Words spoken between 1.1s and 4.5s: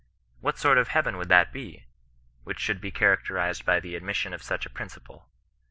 would that be, which should be characterized by the admission of